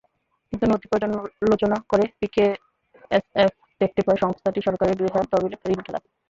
[0.53, 3.51] কিন্তু নথি পর্যালোচনা করে পিকেএসএফ
[3.81, 6.09] দেখতে পায় সংস্থাটি সরকারের গৃহায়ণ তহবিলের ঋণখেলাপি।